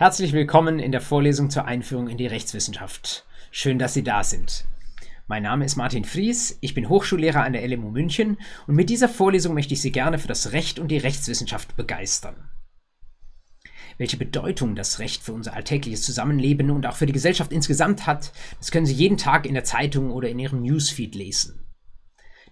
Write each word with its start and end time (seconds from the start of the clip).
Herzlich 0.00 0.32
willkommen 0.32 0.78
in 0.78 0.92
der 0.92 1.00
Vorlesung 1.00 1.50
zur 1.50 1.64
Einführung 1.64 2.06
in 2.06 2.18
die 2.18 2.28
Rechtswissenschaft. 2.28 3.26
Schön, 3.50 3.80
dass 3.80 3.94
Sie 3.94 4.04
da 4.04 4.22
sind. 4.22 4.64
Mein 5.26 5.42
Name 5.42 5.64
ist 5.64 5.74
Martin 5.74 6.04
Fries, 6.04 6.56
ich 6.60 6.72
bin 6.72 6.88
Hochschullehrer 6.88 7.42
an 7.42 7.52
der 7.52 7.66
LMU 7.66 7.90
München 7.90 8.38
und 8.68 8.76
mit 8.76 8.90
dieser 8.90 9.08
Vorlesung 9.08 9.54
möchte 9.54 9.74
ich 9.74 9.80
Sie 9.80 9.90
gerne 9.90 10.20
für 10.20 10.28
das 10.28 10.52
Recht 10.52 10.78
und 10.78 10.92
die 10.92 10.98
Rechtswissenschaft 10.98 11.74
begeistern. 11.74 12.36
Welche 13.96 14.16
Bedeutung 14.16 14.76
das 14.76 15.00
Recht 15.00 15.24
für 15.24 15.32
unser 15.32 15.54
alltägliches 15.54 16.02
Zusammenleben 16.02 16.70
und 16.70 16.86
auch 16.86 16.94
für 16.94 17.06
die 17.06 17.12
Gesellschaft 17.12 17.50
insgesamt 17.50 18.06
hat, 18.06 18.30
das 18.60 18.70
können 18.70 18.86
Sie 18.86 18.94
jeden 18.94 19.18
Tag 19.18 19.46
in 19.46 19.54
der 19.54 19.64
Zeitung 19.64 20.12
oder 20.12 20.28
in 20.28 20.38
Ihrem 20.38 20.62
Newsfeed 20.62 21.16
lesen. 21.16 21.66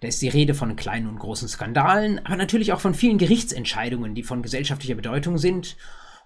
Da 0.01 0.09
ist 0.09 0.21
die 0.21 0.29
Rede 0.29 0.55
von 0.55 0.75
kleinen 0.75 1.07
und 1.07 1.21
großen 1.21 1.47
Skandalen, 1.47 2.19
aber 2.27 2.35
natürlich 2.35 2.73
auch 2.73 2.81
von 2.81 2.95
vielen 2.95 3.19
Gerichtsentscheidungen, 3.19 4.17
die 4.17 4.25
von 4.25 4.43
gesellschaftlicher 4.43 4.97
Bedeutung 4.97 5.39
sind, 5.39 5.77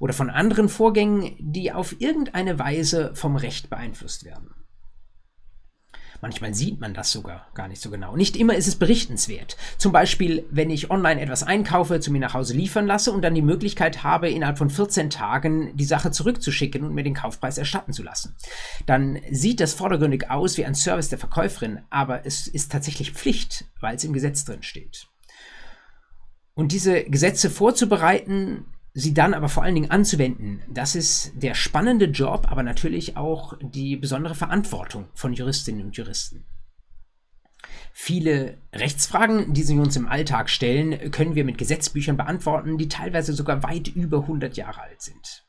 oder 0.01 0.15
von 0.15 0.31
anderen 0.31 0.69
Vorgängen, 0.69 1.37
die 1.39 1.71
auf 1.71 2.01
irgendeine 2.01 2.59
Weise 2.59 3.13
vom 3.15 3.37
Recht 3.37 3.71
beeinflusst 3.71 4.25
werden. 4.25 4.55
Manchmal 6.23 6.53
sieht 6.53 6.81
man 6.81 6.93
das 6.93 7.13
sogar 7.13 7.47
gar 7.55 7.69
nicht 7.69 7.81
so 7.81 7.91
genau. 7.91 8.15
Nicht 8.15 8.37
immer 8.37 8.55
ist 8.55 8.67
es 8.67 8.77
berichtenswert. 8.77 9.57
Zum 9.79 9.93
Beispiel, 9.93 10.45
wenn 10.51 10.69
ich 10.69 10.91
online 10.91 11.21
etwas 11.21 11.43
einkaufe, 11.43 12.01
zu 12.01 12.13
mir 12.13 12.19
nach 12.19 12.35
Hause 12.35 12.55
liefern 12.55 12.87
lasse 12.87 13.11
und 13.13 13.23
dann 13.23 13.35
die 13.35 13.41
Möglichkeit 13.43 14.03
habe, 14.03 14.29
innerhalb 14.29 14.59
von 14.59 14.69
14 14.69 15.09
Tagen 15.09 15.75
die 15.77 15.85
Sache 15.85 16.11
zurückzuschicken 16.11 16.85
und 16.85 16.95
mir 16.95 17.05
den 17.05 17.15
Kaufpreis 17.15 17.57
erstatten 17.57 17.93
zu 17.93 18.03
lassen. 18.03 18.37
Dann 18.85 19.19
sieht 19.31 19.61
das 19.61 19.73
vordergründig 19.73 20.31
aus 20.31 20.59
wie 20.59 20.67
ein 20.67 20.75
Service 20.75 21.09
der 21.09 21.19
Verkäuferin, 21.19 21.81
aber 21.89 22.27
es 22.27 22.47
ist 22.47 22.71
tatsächlich 22.71 23.13
Pflicht, 23.13 23.65
weil 23.81 23.97
es 23.97 24.05
im 24.05 24.13
Gesetz 24.13 24.45
drin 24.45 24.63
steht. 24.63 25.07
Und 26.53 26.73
diese 26.73 27.05
Gesetze 27.05 27.49
vorzubereiten, 27.49 28.67
sie 28.93 29.15
dann 29.15 29.35
aber 29.35 29.49
vor 29.49 29.63
allen 29.63 29.75
Dingen 29.75 29.91
anzuwenden, 29.91 30.63
das 30.69 30.95
ist 30.95 31.33
der 31.35 31.55
spannende 31.55 32.07
Job, 32.07 32.47
aber 32.51 32.63
natürlich 32.63 33.17
auch 33.17 33.57
die 33.61 33.97
besondere 33.97 34.35
Verantwortung 34.35 35.09
von 35.15 35.33
Juristinnen 35.33 35.85
und 35.85 35.97
Juristen. 35.97 36.45
Viele 37.93 38.59
Rechtsfragen, 38.73 39.53
die 39.53 39.63
sie 39.63 39.79
uns 39.79 39.97
im 39.97 40.09
Alltag 40.09 40.49
stellen, 40.49 41.11
können 41.11 41.35
wir 41.35 41.45
mit 41.45 41.59
Gesetzbüchern 41.59 42.17
beantworten, 42.17 42.79
die 42.79 42.89
teilweise 42.89 43.33
sogar 43.33 43.63
weit 43.63 43.89
über 43.89 44.21
100 44.23 44.57
Jahre 44.57 44.83
alt 44.83 45.03
sind. 45.03 45.45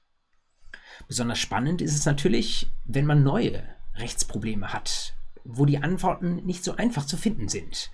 Besonders 1.08 1.39
spannend 1.39 1.81
ist 1.81 1.95
es 1.95 2.06
natürlich, 2.06 2.69
wenn 2.86 3.06
man 3.06 3.23
neue 3.23 3.64
Rechtsprobleme 3.95 4.73
hat, 4.73 5.14
wo 5.44 5.66
die 5.66 5.78
Antworten 5.78 6.45
nicht 6.45 6.64
so 6.64 6.75
einfach 6.75 7.06
zu 7.06 7.17
finden 7.17 7.47
sind 7.47 7.89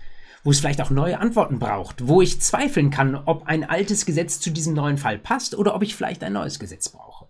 wo 0.47 0.51
es 0.51 0.61
vielleicht 0.61 0.79
auch 0.79 0.91
neue 0.91 1.19
Antworten 1.19 1.59
braucht, 1.59 2.07
wo 2.07 2.21
ich 2.21 2.39
zweifeln 2.39 2.89
kann, 2.89 3.15
ob 3.15 3.47
ein 3.47 3.65
altes 3.65 4.05
Gesetz 4.05 4.39
zu 4.39 4.49
diesem 4.49 4.75
neuen 4.75 4.97
Fall 4.97 5.19
passt 5.19 5.57
oder 5.57 5.75
ob 5.75 5.83
ich 5.83 5.93
vielleicht 5.93 6.23
ein 6.23 6.31
neues 6.31 6.57
Gesetz 6.57 6.87
brauche. 6.87 7.27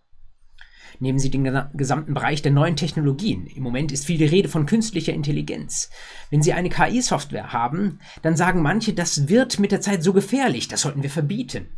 Nehmen 1.00 1.18
Sie 1.18 1.32
den 1.32 1.44
gesamten 1.74 2.14
Bereich 2.14 2.44
der 2.44 2.52
neuen 2.52 2.76
Technologien. 2.76 3.48
Im 3.48 3.64
Moment 3.64 3.92
ist 3.92 4.06
viel 4.06 4.20
die 4.20 4.26
Rede 4.26 4.50
von 4.50 4.68
künstlicher 4.68 5.14
Intelligenz. 5.14 5.90
Wenn 6.30 6.44
Sie 6.44 6.54
eine 6.54 6.70
KI-Software 6.70 7.54
haben, 7.54 8.02
dann 8.22 8.38
sagen 8.38 8.62
manche, 8.62 8.94
das 8.94 9.28
wird 9.28 9.58
mit 9.58 9.72
der 9.72 9.82
Zeit 9.82 10.04
so 10.04 10.14
gefährlich, 10.14 10.68
das 10.68 10.82
sollten 10.82 11.02
wir 11.02 11.10
verbieten. 11.10 11.70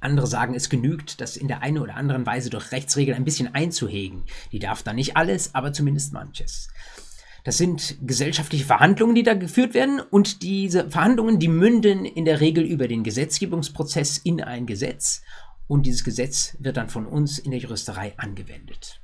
Andere 0.00 0.26
sagen, 0.26 0.54
es 0.54 0.68
genügt, 0.68 1.22
das 1.22 1.38
in 1.38 1.48
der 1.48 1.62
einen 1.62 1.78
oder 1.78 1.96
anderen 1.96 2.26
Weise 2.26 2.50
durch 2.50 2.70
Rechtsregeln 2.70 3.16
ein 3.16 3.24
bisschen 3.24 3.54
einzuhegen. 3.54 4.24
Die 4.52 4.58
darf 4.58 4.82
dann 4.82 4.96
nicht 4.96 5.16
alles, 5.16 5.54
aber 5.54 5.72
zumindest 5.72 6.12
manches. 6.12 6.68
Das 7.44 7.58
sind 7.58 7.98
gesellschaftliche 8.00 8.64
Verhandlungen, 8.64 9.14
die 9.14 9.22
da 9.22 9.34
geführt 9.34 9.74
werden 9.74 10.00
und 10.00 10.42
diese 10.42 10.90
Verhandlungen, 10.90 11.38
die 11.38 11.48
münden 11.48 12.06
in 12.06 12.24
der 12.24 12.40
Regel 12.40 12.64
über 12.64 12.88
den 12.88 13.04
Gesetzgebungsprozess 13.04 14.18
in 14.18 14.42
ein 14.42 14.66
Gesetz 14.66 15.22
und 15.66 15.84
dieses 15.84 16.04
Gesetz 16.04 16.56
wird 16.58 16.78
dann 16.78 16.88
von 16.88 17.06
uns 17.06 17.38
in 17.38 17.50
der 17.50 17.60
Juristerei 17.60 18.14
angewendet. 18.16 19.03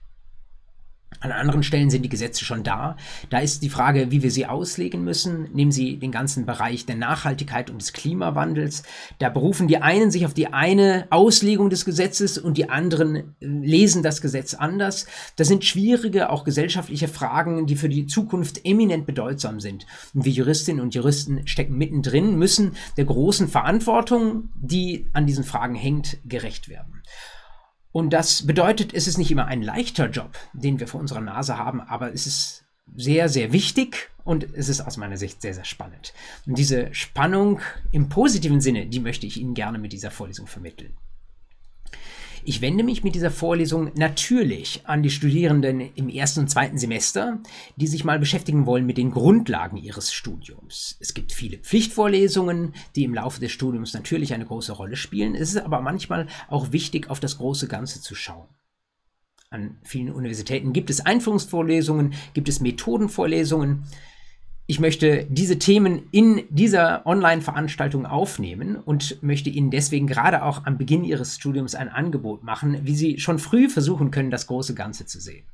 An 1.18 1.32
anderen 1.32 1.62
Stellen 1.62 1.90
sind 1.90 2.02
die 2.02 2.08
Gesetze 2.08 2.44
schon 2.44 2.62
da. 2.62 2.96
Da 3.28 3.40
ist 3.40 3.62
die 3.62 3.68
Frage, 3.68 4.10
wie 4.10 4.22
wir 4.22 4.30
sie 4.30 4.46
auslegen 4.46 5.04
müssen. 5.04 5.48
Nehmen 5.52 5.72
Sie 5.72 5.98
den 5.98 6.12
ganzen 6.12 6.46
Bereich 6.46 6.86
der 6.86 6.96
Nachhaltigkeit 6.96 7.68
und 7.68 7.82
des 7.82 7.92
Klimawandels. 7.92 8.84
Da 9.18 9.28
berufen 9.28 9.66
die 9.66 9.78
einen 9.78 10.10
sich 10.10 10.24
auf 10.24 10.32
die 10.32 10.52
eine 10.52 11.08
Auslegung 11.10 11.68
des 11.68 11.84
Gesetzes 11.84 12.38
und 12.38 12.56
die 12.56 12.70
anderen 12.70 13.16
äh, 13.16 13.24
lesen 13.40 14.02
das 14.02 14.22
Gesetz 14.22 14.54
anders. 14.54 15.06
Das 15.36 15.48
sind 15.48 15.64
schwierige, 15.64 16.30
auch 16.30 16.44
gesellschaftliche 16.44 17.08
Fragen, 17.08 17.66
die 17.66 17.76
für 17.76 17.88
die 17.90 18.06
Zukunft 18.06 18.64
eminent 18.64 19.04
bedeutsam 19.04 19.60
sind. 19.60 19.86
Und 20.14 20.24
wir 20.24 20.32
Juristinnen 20.32 20.80
und 20.80 20.94
Juristen 20.94 21.46
stecken 21.46 21.76
mittendrin, 21.76 22.36
müssen 22.36 22.76
der 22.96 23.04
großen 23.04 23.48
Verantwortung, 23.48 24.48
die 24.54 25.06
an 25.12 25.26
diesen 25.26 25.44
Fragen 25.44 25.74
hängt, 25.74 26.18
gerecht 26.24 26.70
werden. 26.70 27.02
Und 27.92 28.10
das 28.12 28.46
bedeutet, 28.46 28.94
es 28.94 29.08
ist 29.08 29.18
nicht 29.18 29.30
immer 29.30 29.46
ein 29.46 29.62
leichter 29.62 30.08
Job, 30.08 30.36
den 30.52 30.78
wir 30.78 30.86
vor 30.86 31.00
unserer 31.00 31.20
Nase 31.20 31.58
haben, 31.58 31.80
aber 31.80 32.12
es 32.12 32.26
ist 32.26 32.64
sehr, 32.96 33.28
sehr 33.28 33.52
wichtig 33.52 34.10
und 34.24 34.44
es 34.54 34.68
ist 34.68 34.80
aus 34.80 34.96
meiner 34.96 35.16
Sicht 35.16 35.42
sehr, 35.42 35.54
sehr 35.54 35.64
spannend. 35.64 36.12
Und 36.46 36.58
diese 36.58 36.94
Spannung 36.94 37.60
im 37.92 38.08
positiven 38.08 38.60
Sinne, 38.60 38.86
die 38.86 39.00
möchte 39.00 39.26
ich 39.26 39.40
Ihnen 39.40 39.54
gerne 39.54 39.78
mit 39.78 39.92
dieser 39.92 40.10
Vorlesung 40.10 40.46
vermitteln. 40.46 40.96
Ich 42.42 42.62
wende 42.62 42.84
mich 42.84 43.04
mit 43.04 43.14
dieser 43.14 43.30
Vorlesung 43.30 43.90
natürlich 43.96 44.80
an 44.84 45.02
die 45.02 45.10
Studierenden 45.10 45.80
im 45.94 46.08
ersten 46.08 46.40
und 46.40 46.48
zweiten 46.48 46.78
Semester, 46.78 47.38
die 47.76 47.86
sich 47.86 48.04
mal 48.04 48.18
beschäftigen 48.18 48.64
wollen 48.64 48.86
mit 48.86 48.96
den 48.96 49.10
Grundlagen 49.10 49.76
ihres 49.76 50.12
Studiums. 50.12 50.96
Es 51.00 51.12
gibt 51.12 51.32
viele 51.32 51.58
Pflichtvorlesungen, 51.58 52.74
die 52.96 53.04
im 53.04 53.14
Laufe 53.14 53.40
des 53.40 53.52
Studiums 53.52 53.92
natürlich 53.92 54.32
eine 54.32 54.46
große 54.46 54.72
Rolle 54.72 54.96
spielen. 54.96 55.34
Es 55.34 55.50
ist 55.50 55.58
aber 55.58 55.82
manchmal 55.82 56.28
auch 56.48 56.72
wichtig, 56.72 57.10
auf 57.10 57.20
das 57.20 57.36
große 57.36 57.68
Ganze 57.68 58.00
zu 58.00 58.14
schauen. 58.14 58.48
An 59.50 59.78
vielen 59.82 60.12
Universitäten 60.12 60.72
gibt 60.72 60.90
es 60.90 61.04
Einführungsvorlesungen, 61.04 62.14
gibt 62.32 62.48
es 62.48 62.60
Methodenvorlesungen 62.60 63.84
ich 64.70 64.78
möchte 64.78 65.26
diese 65.28 65.58
Themen 65.58 66.04
in 66.12 66.44
dieser 66.48 67.04
Online-Veranstaltung 67.04 68.06
aufnehmen 68.06 68.76
und 68.76 69.20
möchte 69.20 69.50
Ihnen 69.50 69.72
deswegen 69.72 70.06
gerade 70.06 70.44
auch 70.44 70.64
am 70.64 70.78
Beginn 70.78 71.02
Ihres 71.02 71.34
Studiums 71.34 71.74
ein 71.74 71.88
Angebot 71.88 72.44
machen, 72.44 72.78
wie 72.86 72.94
Sie 72.94 73.18
schon 73.18 73.40
früh 73.40 73.68
versuchen 73.68 74.12
können, 74.12 74.30
das 74.30 74.46
große 74.46 74.76
Ganze 74.76 75.06
zu 75.06 75.18
sehen. 75.18 75.44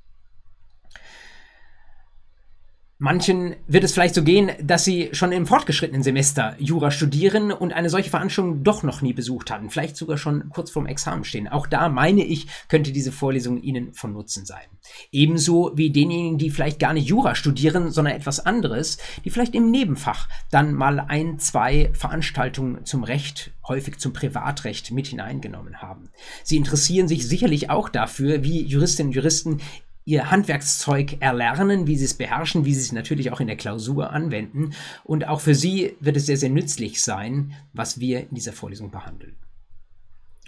Manchen 2.99 3.57
wird 3.67 3.85
es 3.85 3.93
vielleicht 3.93 4.15
so 4.15 4.23
gehen, 4.23 4.53
dass 4.63 4.85
sie 4.87 5.11
schon 5.13 5.31
im 5.31 5.47
fortgeschrittenen 5.47 6.03
Semester 6.03 6.57
Jura 6.59 6.91
studieren 6.91 7.53
und 7.53 7.75
eine 7.75 7.91
solche 7.91 8.09
Veranstaltung 8.09 8.63
doch 8.63 8.83
noch 8.83 9.03
nie 9.03 9.13
besucht 9.13 9.51
hatten, 9.51 9.69
vielleicht 9.69 9.99
sogar 9.99 10.17
schon 10.17 10.49
kurz 10.49 10.71
vorm 10.71 10.87
Examen 10.87 11.25
stehen. 11.25 11.47
Auch 11.47 11.67
da 11.67 11.91
meine 11.91 12.25
ich, 12.25 12.47
könnte 12.69 12.93
diese 12.93 13.13
Vorlesung 13.13 13.61
Ihnen 13.61 13.93
von 13.93 14.15
Nutzen 14.15 14.47
sein. 14.47 14.65
Ebenso 15.13 15.73
wie 15.75 15.91
denjenigen, 15.91 16.39
die 16.39 16.49
vielleicht 16.49 16.79
gar 16.79 16.95
nicht 16.95 17.07
Jura 17.07 17.35
studieren, 17.35 17.91
sondern 17.91 18.15
etwas 18.15 18.41
anderes, 18.41 18.97
die 19.27 19.31
vielleicht 19.31 19.55
im 19.55 19.71
Nebenfach 19.71 20.27
dann 20.51 20.73
mal 20.73 20.99
ein, 21.01 21.39
zwei 21.39 21.91
Veranstaltungen 21.93 22.87
zum 22.87 23.05
Recht, 23.05 23.53
häufig 23.69 23.99
zum 23.99 24.15
Privatrecht 24.15 24.91
mit 24.91 25.09
hineingenommen 25.09 25.83
haben. 25.83 26.09
Sie 26.45 26.57
interessieren 26.57 27.09
sich 27.09 27.29
sicherlich 27.29 27.69
auch 27.69 27.91
dafür, 27.91 28.43
wie 28.43 28.63
Juristinnen 28.63 29.11
und 29.11 29.17
Juristen 29.17 29.61
ihr 30.07 30.31
Handwerkszeug 30.31 31.21
erlernen, 31.21 31.87
wie 31.87 31.97
sie 31.97 32.05
es 32.07 32.15
beherrschen, 32.15 32.65
wie 32.65 32.73
sie 32.73 32.81
es 32.81 32.93
natürlich 32.93 33.33
auch 33.33 33.41
in 33.41 33.49
der 33.49 33.57
Klausur 33.57 34.11
anwenden. 34.13 34.73
Und 35.05 35.27
auch 35.27 35.41
für 35.41 35.55
sie 35.55 35.97
wird 36.01 36.17
es 36.17 36.27
sehr, 36.27 36.37
sehr 36.37 36.49
nützlich 36.49 37.03
sein, 37.03 37.53
was 37.73 38.01
wir 38.01 38.21
in 38.21 38.35
dieser 38.35 38.53
Vorlesung 38.53 38.91
behandeln. 38.91 39.37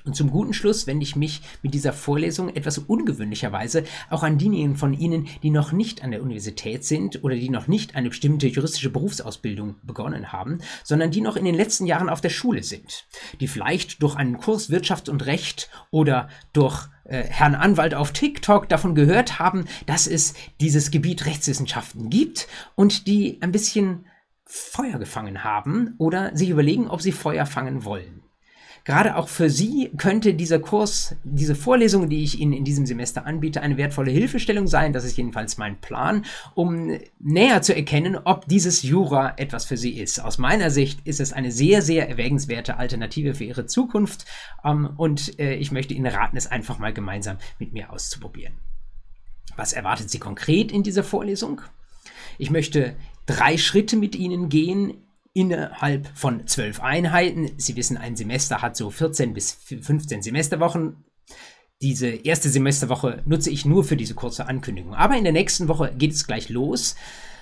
Und 0.05 0.15
zum 0.15 0.31
guten 0.31 0.55
Schluss 0.55 0.87
wende 0.87 1.05
ich 1.05 1.17
mich 1.17 1.43
mit 1.63 1.75
dieser 1.75 1.93
Vorlesung 1.93 2.49
etwas 2.55 2.79
ungewöhnlicherweise 2.79 3.85
auch 4.11 4.23
an 4.23 4.39
diejenigen 4.39 4.77
von 4.77 4.95
Ihnen, 4.95 5.29
die 5.43 5.51
noch 5.51 5.73
nicht 5.73 6.03
an 6.03 6.11
der 6.11 6.23
Universität 6.23 6.85
sind 6.85 7.23
oder 7.25 7.35
die 7.35 7.51
noch 7.51 7.67
nicht 7.67 7.95
eine 7.95 8.09
bestimmte 8.09 8.47
juristische 8.47 8.91
Berufsausbildung 8.91 9.77
begonnen 9.83 10.33
haben, 10.33 10.59
sondern 10.85 11.11
die 11.11 11.21
noch 11.21 11.37
in 11.37 11.45
den 11.45 11.55
letzten 11.55 11.87
Jahren 11.87 12.09
auf 12.09 12.21
der 12.21 12.31
Schule 12.31 12.63
sind, 12.63 13.07
die 13.41 13.49
vielleicht 13.49 14.03
durch 14.03 14.17
einen 14.17 14.39
Kurs 14.39 14.71
Wirtschaft 14.71 15.09
und 15.09 15.27
Recht 15.27 15.69
oder 15.91 16.29
durch 16.53 16.89
äh, 17.05 17.25
Herrn 17.25 17.55
Anwalt 17.55 17.95
auf 17.95 18.13
TikTok 18.13 18.69
davon 18.69 18.95
gehört 18.95 19.39
haben, 19.39 19.65
dass 19.87 20.07
es 20.07 20.35
dieses 20.61 20.91
Gebiet 20.91 21.27
Rechtswissenschaften 21.27 22.11
gibt 22.11 22.49
und 22.75 23.07
die 23.07 23.39
ein 23.41 23.53
bisschen 23.53 24.07
Feuer 24.45 24.99
gefangen 24.99 25.45
haben 25.45 25.95
oder 25.99 26.35
sich 26.35 26.49
überlegen, 26.49 26.89
ob 26.89 27.03
sie 27.03 27.13
Feuer 27.13 27.45
fangen 27.45 27.85
wollen. 27.85 28.23
Gerade 28.85 29.17
auch 29.17 29.29
für 29.29 29.51
Sie 29.51 29.91
könnte 29.97 30.35
dieser 30.35 30.59
Kurs, 30.59 31.15
diese 31.25 31.55
Vorlesung, 31.55 32.09
die 32.09 32.23
ich 32.23 32.41
Ihnen 32.41 32.53
in 32.53 32.65
diesem 32.65 32.87
Semester 32.87 33.27
anbiete, 33.27 33.61
eine 33.61 33.77
wertvolle 33.77 34.11
Hilfestellung 34.11 34.67
sein. 34.67 34.93
Das 34.93 35.05
ist 35.05 35.17
jedenfalls 35.17 35.59
mein 35.59 35.81
Plan, 35.81 36.25
um 36.55 36.99
näher 37.19 37.63
zu 37.63 37.75
erkennen, 37.75 38.19
ob 38.25 38.47
dieses 38.47 38.83
Jura 38.83 39.35
etwas 39.37 39.65
für 39.65 39.77
Sie 39.77 39.99
ist. 39.99 40.21
Aus 40.21 40.39
meiner 40.39 40.71
Sicht 40.71 41.01
ist 41.05 41.21
es 41.21 41.33
eine 41.33 41.53
sehr, 41.53 41.83
sehr 41.83 42.09
erwägenswerte 42.09 42.79
Alternative 42.79 43.35
für 43.35 43.45
Ihre 43.45 43.67
Zukunft 43.67 44.25
ähm, 44.65 44.91
und 44.97 45.39
äh, 45.39 45.55
ich 45.55 45.73
möchte 45.73 45.95
Ihnen 45.95 46.07
raten, 46.07 46.37
es 46.37 46.47
einfach 46.47 46.79
mal 46.79 46.93
gemeinsam 46.93 47.39
mit 47.59 47.73
mir 47.73 47.93
auszuprobieren. 47.93 48.55
Was 49.57 49.73
erwartet 49.73 50.09
Sie 50.09 50.19
konkret 50.19 50.71
in 50.71 50.83
dieser 50.83 51.03
Vorlesung? 51.03 51.61
Ich 52.39 52.51
möchte 52.51 52.95
drei 53.27 53.59
Schritte 53.59 53.97
mit 53.97 54.15
Ihnen 54.15 54.49
gehen 54.49 54.95
innerhalb 55.33 56.09
von 56.17 56.47
zwölf 56.47 56.81
Einheiten. 56.81 57.51
Sie 57.57 57.77
wissen, 57.77 57.97
ein 57.97 58.17
Semester 58.17 58.63
hat 58.63 58.77
so 58.77 58.91
14 58.91 59.35
bis 59.35 59.53
15 59.53 60.23
Semesterwochen. 60.23 61.05
diese 61.81 62.09
erste 62.09 62.49
Semesterwoche 62.49 63.23
nutze 63.25 63.51
ich 63.51 63.65
nur 63.65 63.85
für 63.85 63.97
diese 63.97 64.15
kurze 64.15 64.47
Ankündigung. 64.47 64.95
Aber 64.95 65.17
in 65.17 65.25
der 65.25 65.33
nächsten 65.33 65.69
Woche 65.69 65.95
geht 65.97 66.13
es 66.13 66.27
gleich 66.27 66.49
los 66.49 66.97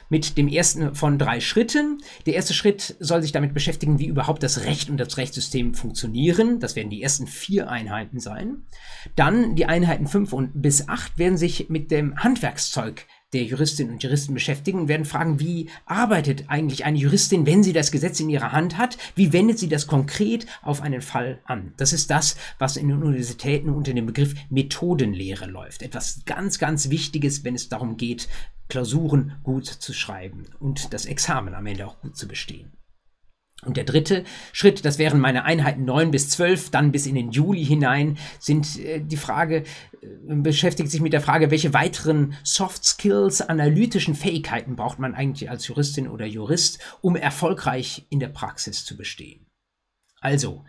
mit 0.08 0.36
dem 0.36 0.48
ersten 0.48 0.94
von 0.94 1.18
drei 1.18 1.40
Schritten. 1.40 1.98
Der 2.26 2.34
erste 2.34 2.54
Schritt 2.54 2.96
soll 3.00 3.22
sich 3.22 3.32
damit 3.32 3.54
beschäftigen, 3.54 3.98
wie 3.98 4.06
überhaupt 4.06 4.42
das 4.42 4.64
Recht 4.64 4.90
und 4.90 4.98
das 4.98 5.16
Rechtssystem 5.16 5.74
funktionieren. 5.74 6.60
Das 6.60 6.76
werden 6.76 6.90
die 6.90 7.02
ersten 7.02 7.26
vier 7.26 7.68
Einheiten 7.68 8.20
sein. 8.20 8.66
Dann 9.16 9.56
die 9.56 9.66
Einheiten 9.66 10.06
fünf 10.06 10.32
und 10.32 10.62
bis 10.62 10.88
acht 10.88 11.18
werden 11.18 11.38
sich 11.38 11.68
mit 11.68 11.90
dem 11.90 12.16
Handwerkszeug 12.16 13.06
der 13.36 13.44
Juristinnen 13.44 13.92
und 13.92 14.02
Juristen 14.02 14.32
beschäftigen 14.32 14.80
und 14.80 14.88
werden 14.88 15.04
fragen, 15.04 15.38
wie 15.38 15.68
arbeitet 15.84 16.44
eigentlich 16.48 16.86
eine 16.86 16.98
Juristin, 16.98 17.44
wenn 17.44 17.62
sie 17.62 17.74
das 17.74 17.92
Gesetz 17.92 18.18
in 18.18 18.30
ihrer 18.30 18.52
Hand 18.52 18.78
hat? 18.78 18.96
Wie 19.14 19.32
wendet 19.32 19.58
sie 19.58 19.68
das 19.68 19.86
konkret 19.86 20.46
auf 20.62 20.80
einen 20.80 21.02
Fall 21.02 21.38
an? 21.44 21.72
Das 21.76 21.92
ist 21.92 22.10
das, 22.10 22.36
was 22.58 22.78
in 22.78 22.88
den 22.88 23.02
Universitäten 23.02 23.68
unter 23.68 23.92
dem 23.92 24.06
Begriff 24.06 24.34
Methodenlehre 24.48 25.46
läuft. 25.46 25.82
Etwas 25.82 26.22
ganz, 26.24 26.58
ganz 26.58 26.88
Wichtiges, 26.88 27.44
wenn 27.44 27.54
es 27.54 27.68
darum 27.68 27.98
geht, 27.98 28.28
Klausuren 28.68 29.32
gut 29.44 29.66
zu 29.66 29.92
schreiben 29.92 30.46
und 30.58 30.92
das 30.94 31.04
Examen 31.04 31.54
am 31.54 31.66
Ende 31.66 31.86
auch 31.86 32.00
gut 32.00 32.16
zu 32.16 32.26
bestehen. 32.26 32.72
Und 33.62 33.76
der 33.76 33.84
dritte 33.84 34.24
Schritt, 34.52 34.84
das 34.84 34.98
wären 34.98 35.18
meine 35.18 35.44
Einheiten 35.44 35.84
9 35.84 36.10
bis 36.10 36.28
12, 36.28 36.70
dann 36.70 36.92
bis 36.92 37.06
in 37.06 37.14
den 37.14 37.30
Juli 37.30 37.64
hinein, 37.64 38.18
sind 38.38 38.78
äh, 38.78 39.00
die 39.00 39.16
Frage, 39.16 39.64
äh, 40.02 40.34
beschäftigt 40.36 40.90
sich 40.90 41.00
mit 41.00 41.14
der 41.14 41.22
Frage, 41.22 41.50
welche 41.50 41.72
weiteren 41.72 42.36
Soft 42.44 42.84
Skills, 42.84 43.40
analytischen 43.40 44.14
Fähigkeiten 44.14 44.76
braucht 44.76 44.98
man 44.98 45.14
eigentlich 45.14 45.48
als 45.48 45.66
Juristin 45.66 46.06
oder 46.06 46.26
Jurist, 46.26 46.78
um 47.00 47.16
erfolgreich 47.16 48.06
in 48.10 48.20
der 48.20 48.28
Praxis 48.28 48.84
zu 48.84 48.96
bestehen. 48.96 49.46
Also, 50.20 50.64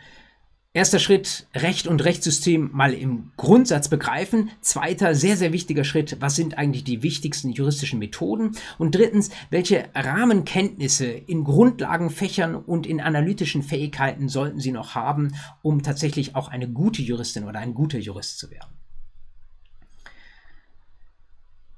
Erster 0.78 1.00
Schritt, 1.00 1.48
Recht 1.56 1.88
und 1.88 2.06
Rechtssystem 2.06 2.70
mal 2.72 2.94
im 2.94 3.32
Grundsatz 3.36 3.90
begreifen. 3.90 4.52
Zweiter, 4.62 5.16
sehr, 5.16 5.36
sehr 5.36 5.52
wichtiger 5.52 5.84
Schritt, 5.84 6.18
was 6.20 6.36
sind 6.36 6.56
eigentlich 6.60 6.84
die 6.84 7.02
wichtigsten 7.02 7.50
juristischen 7.50 7.98
Methoden? 7.98 8.52
Und 8.78 8.94
drittens, 8.94 9.32
welche 9.50 9.86
Rahmenkenntnisse 9.96 11.08
in 11.08 11.46
Grundlagenfächern 11.46 12.54
und 12.54 12.86
in 12.86 13.02
analytischen 13.02 13.64
Fähigkeiten 13.64 14.30
sollten 14.30 14.60
Sie 14.60 14.72
noch 14.72 14.94
haben, 14.94 15.34
um 15.64 15.82
tatsächlich 15.82 16.36
auch 16.36 16.48
eine 16.48 16.70
gute 16.70 17.02
Juristin 17.02 17.46
oder 17.46 17.58
ein 17.58 17.74
guter 17.74 17.98
Jurist 17.98 18.38
zu 18.38 18.52
werden? 18.52 18.77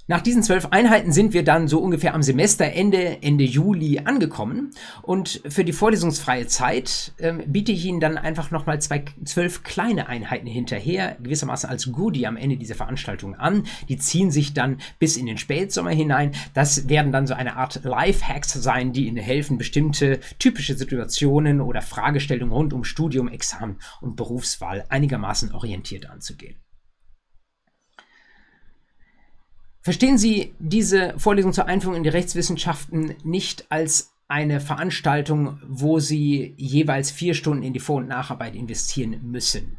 Nach 0.10 0.22
diesen 0.22 0.42
zwölf 0.42 0.66
Einheiten 0.72 1.12
sind 1.12 1.34
wir 1.34 1.44
dann 1.44 1.68
so 1.68 1.78
ungefähr 1.78 2.16
am 2.16 2.24
Semesterende, 2.24 3.22
Ende 3.22 3.44
Juli 3.44 4.00
angekommen. 4.06 4.72
Und 5.04 5.44
für 5.48 5.64
die 5.64 5.72
vorlesungsfreie 5.72 6.48
Zeit 6.48 7.14
ähm, 7.20 7.44
biete 7.46 7.72
ich 7.72 7.86
Ihnen 7.86 8.00
dann 8.00 8.18
einfach 8.18 8.50
nochmal 8.50 8.82
zwei, 8.82 9.06
zwölf 9.24 9.62
kleine 9.62 10.08
Einheiten 10.08 10.48
hinterher, 10.48 11.16
gewissermaßen 11.22 11.70
als 11.70 11.92
Goodie 11.92 12.26
am 12.26 12.38
Ende 12.38 12.58
dieser 12.58 12.74
Veranstaltung 12.74 13.36
an. 13.36 13.68
Die 13.88 13.98
ziehen 13.98 14.32
sich 14.32 14.56
dann 14.56 14.82
bis 14.98 15.16
in 15.16 15.28
den 15.28 15.38
Spätsommer 15.38 15.92
hinein. 15.92 16.32
Das 16.56 16.90
werden 16.90 17.12
dann 17.12 17.28
so 17.28 17.36
eine 17.36 17.58
Art 17.58 17.84
Life-Hacks 17.84 18.54
sein, 18.54 18.94
die 18.94 19.06
Ihnen 19.06 19.18
helfen, 19.18 19.60
bestimmte 19.60 20.22
typische 20.40 20.74
Situationen 20.74 21.62
oder 21.62 21.84
Fragestellungen 21.84 22.52
rund 22.56 22.74
um 22.74 22.84
Studium, 22.84 23.28
Examen 23.28 23.78
und 24.02 24.16
Berufswahl 24.16 24.86
einigermaßen 24.90 25.54
orientiert 25.54 26.10
anzugehen. 26.10 26.56
Verstehen 29.82 30.18
Sie 30.18 30.54
diese 30.60 31.14
Vorlesung 31.18 31.54
zur 31.54 31.68
Einführung 31.68 31.96
in 31.96 32.04
die 32.04 32.10
Rechtswissenschaften 32.10 33.16
nicht 33.24 33.66
als 33.70 34.14
eine 34.28 34.60
Veranstaltung, 34.60 35.60
wo 35.68 36.00
Sie 36.00 36.54
jeweils 36.58 37.10
vier 37.10 37.34
Stunden 37.34 37.64
in 37.64 37.74
die 37.74 37.80
Vor- 37.80 37.98
und 37.98 38.08
Nacharbeit 38.08 38.56
investieren 38.56 39.20
müssen. 39.24 39.78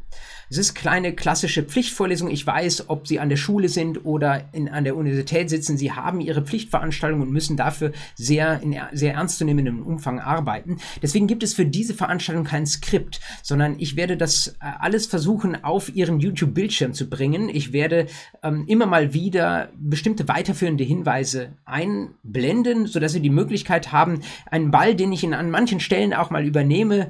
Es 0.51 0.57
ist 0.57 0.73
kleine 0.73 1.13
klassische 1.13 1.63
Pflichtvorlesung. 1.63 2.29
Ich 2.29 2.45
weiß, 2.45 2.89
ob 2.89 3.07
Sie 3.07 3.21
an 3.21 3.29
der 3.29 3.37
Schule 3.37 3.69
sind 3.69 4.03
oder 4.03 4.49
in, 4.51 4.67
an 4.67 4.83
der 4.83 4.97
Universität 4.97 5.49
sitzen. 5.49 5.77
Sie 5.77 5.93
haben 5.93 6.19
Ihre 6.19 6.41
Pflichtveranstaltung 6.41 7.21
und 7.21 7.31
müssen 7.31 7.55
dafür 7.55 7.93
sehr 8.15 8.61
in 8.61 8.75
sehr 8.91 9.13
ernstzunehmendem 9.13 9.81
Umfang 9.81 10.19
arbeiten. 10.19 10.79
Deswegen 11.01 11.27
gibt 11.27 11.43
es 11.43 11.53
für 11.53 11.65
diese 11.65 11.93
Veranstaltung 11.93 12.43
kein 12.43 12.65
Skript, 12.65 13.21
sondern 13.41 13.79
ich 13.79 13.95
werde 13.95 14.17
das 14.17 14.47
äh, 14.59 14.65
alles 14.79 15.05
versuchen, 15.05 15.63
auf 15.63 15.95
Ihren 15.95 16.19
YouTube-Bildschirm 16.19 16.91
zu 16.91 17.09
bringen. 17.09 17.47
Ich 17.47 17.71
werde 17.71 18.07
ähm, 18.43 18.65
immer 18.67 18.87
mal 18.87 19.13
wieder 19.13 19.69
bestimmte 19.79 20.27
weiterführende 20.27 20.83
Hinweise 20.83 21.53
einblenden, 21.63 22.87
sodass 22.87 23.13
Sie 23.13 23.21
die 23.21 23.29
Möglichkeit 23.29 23.93
haben, 23.93 24.19
einen 24.47 24.69
Ball, 24.69 24.95
den 24.95 25.13
ich 25.13 25.23
Ihnen 25.23 25.33
an 25.33 25.49
manchen 25.49 25.79
Stellen 25.79 26.13
auch 26.13 26.29
mal 26.29 26.45
übernehme, 26.45 27.07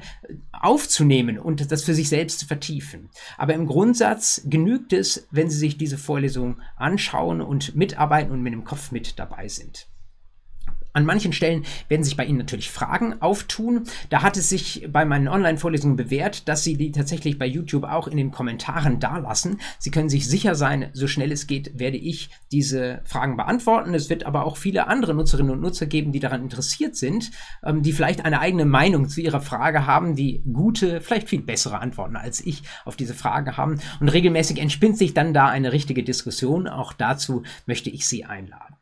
aufzunehmen 0.63 1.39
und 1.39 1.71
das 1.71 1.83
für 1.83 1.93
sich 1.93 2.09
selbst 2.09 2.39
zu 2.39 2.45
vertiefen. 2.45 3.09
Aber 3.37 3.53
im 3.53 3.67
Grundsatz 3.67 4.41
genügt 4.45 4.93
es, 4.93 5.27
wenn 5.31 5.49
Sie 5.49 5.57
sich 5.57 5.77
diese 5.77 5.97
Vorlesung 5.97 6.59
anschauen 6.75 7.41
und 7.41 7.75
mitarbeiten 7.75 8.31
und 8.31 8.41
mit 8.41 8.53
dem 8.53 8.63
Kopf 8.63 8.91
mit 8.91 9.19
dabei 9.19 9.47
sind. 9.47 9.87
An 10.93 11.05
manchen 11.05 11.33
Stellen 11.33 11.65
werden 11.87 12.03
sich 12.03 12.17
bei 12.17 12.25
Ihnen 12.25 12.37
natürlich 12.37 12.69
Fragen 12.69 13.21
auftun. 13.21 13.83
Da 14.09 14.21
hat 14.21 14.37
es 14.37 14.49
sich 14.49 14.87
bei 14.91 15.05
meinen 15.05 15.27
Online-Vorlesungen 15.27 15.95
bewährt, 15.95 16.47
dass 16.47 16.63
Sie 16.63 16.75
die 16.75 16.91
tatsächlich 16.91 17.37
bei 17.37 17.45
YouTube 17.45 17.85
auch 17.85 18.07
in 18.07 18.17
den 18.17 18.31
Kommentaren 18.31 18.99
dalassen. 18.99 19.59
Sie 19.79 19.91
können 19.91 20.09
sich 20.09 20.27
sicher 20.27 20.55
sein, 20.55 20.89
so 20.93 21.07
schnell 21.07 21.31
es 21.31 21.47
geht, 21.47 21.79
werde 21.79 21.97
ich 21.97 22.29
diese 22.51 23.01
Fragen 23.05 23.37
beantworten. 23.37 23.93
Es 23.93 24.09
wird 24.09 24.25
aber 24.25 24.45
auch 24.45 24.57
viele 24.57 24.87
andere 24.87 25.13
Nutzerinnen 25.13 25.51
und 25.51 25.61
Nutzer 25.61 25.85
geben, 25.85 26.11
die 26.11 26.19
daran 26.19 26.43
interessiert 26.43 26.95
sind, 26.95 27.31
ähm, 27.63 27.83
die 27.83 27.93
vielleicht 27.93 28.25
eine 28.25 28.39
eigene 28.39 28.65
Meinung 28.65 29.07
zu 29.07 29.21
ihrer 29.21 29.41
Frage 29.41 29.85
haben, 29.87 30.15
die 30.15 30.43
gute, 30.51 31.01
vielleicht 31.01 31.29
viel 31.29 31.41
bessere 31.41 31.79
Antworten 31.79 32.15
als 32.15 32.45
ich 32.45 32.63
auf 32.85 32.95
diese 32.95 33.13
Frage 33.13 33.57
haben. 33.57 33.79
Und 33.99 34.09
regelmäßig 34.09 34.59
entspinnt 34.59 34.97
sich 34.97 35.13
dann 35.13 35.33
da 35.33 35.47
eine 35.47 35.71
richtige 35.71 36.03
Diskussion. 36.03 36.67
Auch 36.67 36.93
dazu 36.93 37.43
möchte 37.65 37.89
ich 37.89 38.07
Sie 38.07 38.25
einladen. 38.25 38.80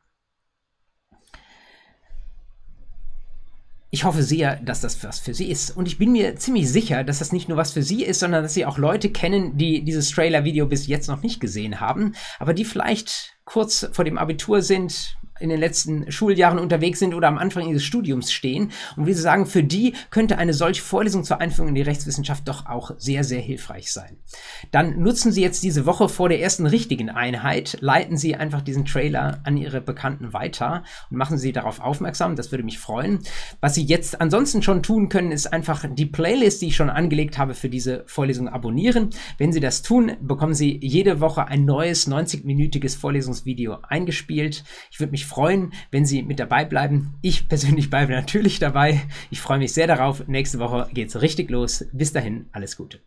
Ich 3.92 4.04
hoffe 4.04 4.22
sehr, 4.22 4.58
dass 4.58 4.82
das 4.82 5.04
was 5.04 5.20
für 5.20 5.34
Sie 5.34 5.50
ist. 5.50 5.76
Und 5.76 5.88
ich 5.88 5.98
bin 5.98 6.12
mir 6.12 6.36
ziemlich 6.36 6.70
sicher, 6.70 7.04
dass 7.04 7.20
das 7.20 7.32
nicht 7.32 7.50
nur 7.50 7.58
was 7.58 7.72
für 7.72 7.82
Sie 7.82 8.04
ist, 8.04 8.20
sondern 8.20 8.44
dass 8.44 8.54
Sie 8.54 8.66
auch 8.66 8.78
Leute 8.78 9.10
kennen, 9.10 9.58
die 9.58 9.84
dieses 9.84 10.12
Trailer-Video 10.12 10.68
bis 10.68 10.86
jetzt 10.86 11.08
noch 11.08 11.24
nicht 11.24 11.40
gesehen 11.40 11.80
haben, 11.80 12.14
aber 12.38 12.54
die 12.54 12.66
vielleicht 12.66 13.34
kurz 13.46 13.90
vor 13.94 14.06
dem 14.06 14.20
Abitur 14.20 14.62
sind, 14.62 15.18
in 15.40 15.50
den 15.50 15.60
letzten 15.60 16.12
Schuljahren 16.12 16.60
unterwegs 16.60 17.00
sind 17.00 17.14
oder 17.14 17.28
am 17.28 17.38
Anfang 17.38 17.68
ihres 17.68 17.84
Studiums 17.84 18.32
stehen. 18.32 18.72
Und 18.96 19.06
wie 19.06 19.14
Sie 19.14 19.22
sagen, 19.22 19.46
für 19.46 19.64
die 19.64 19.94
könnte 20.10 20.38
eine 20.38 20.54
solche 20.54 20.82
Vorlesung 20.82 21.24
zur 21.24 21.42
Einführung 21.42 21.70
in 21.70 21.76
die 21.76 21.82
Rechtswissenschaft 21.82 22.48
doch 22.48 22.66
auch 22.66 22.92
sehr, 22.98 23.24
sehr 23.24 23.42
hilfreich 23.42 23.92
sein. 23.92 24.18
Dann 24.72 25.00
nutzen 25.00 25.32
Sie 25.32 25.42
jetzt 25.42 25.64
diese 25.64 25.86
Woche 25.86 26.10
vor 26.10 26.30
der 26.30 26.42
ersten 26.42 26.66
richtigen 26.66 27.10
Einheit, 27.10 27.78
leiten 27.82 28.18
Sie 28.18 28.36
einfach 28.36 28.62
diesen 28.62 28.86
Trailer 28.86 29.40
an 29.44 29.58
Ihre 29.58 29.82
Bekannten 29.82 30.34
weiter 30.34 30.84
und 31.10 31.18
machen 31.18 31.38
Sie 31.38 31.52
darauf 31.52 31.80
aufmerksam. 31.80 32.36
Das 32.36 32.52
würde 32.52 32.64
mich 32.64 32.80
freuen. 32.80 33.20
Was 33.62 33.76
Sie 33.76 33.84
jetzt 33.84 34.22
ansonsten 34.22 34.62
schon 34.62 34.84
tun 34.84 35.10
können, 35.10 35.32
ist 35.32 35.52
einfach 35.52 35.86
die 35.90 36.06
Playlist, 36.06 36.62
die 36.62 36.68
ich 36.68 36.76
schon 36.76 36.90
angelegt 36.90 37.38
habe 37.38 37.54
für 37.54 37.70
diese 37.70 38.04
Vorlesung 38.08 38.48
abonnieren. 38.48 39.10
Wenn 39.38 39.54
Sie 39.54 39.60
das 39.60 39.82
tun, 39.82 40.14
bekommen 40.22 40.54
Sie 40.54 40.80
jede 40.82 41.20
Woche 41.20 41.48
ein 41.48 41.66
neues 41.66 42.08
90-minütiges 42.08 42.98
Vorlesungsvideo 42.98 43.78
eingespielt. 43.88 44.64
Ich 44.92 45.00
würde 45.00 45.12
mich 45.12 45.26
freuen, 45.30 45.74
wenn 45.92 46.06
Sie 46.06 46.24
mit 46.24 46.40
dabei 46.40 46.66
bleiben. 46.66 47.14
Ich 47.22 47.48
persönlich 47.48 47.90
bleibe 47.90 48.12
natürlich 48.12 48.60
dabei. 48.60 49.02
Ich 49.30 49.42
freue 49.42 49.60
mich 49.60 49.74
sehr 49.74 49.88
darauf. 49.88 50.28
Nächste 50.28 50.60
Woche 50.60 50.90
geht 50.94 51.10
es 51.10 51.22
richtig 51.22 51.50
los. 51.50 51.86
Bis 51.94 52.12
dahin, 52.12 52.48
alles 52.52 52.76
Gute. 52.76 53.00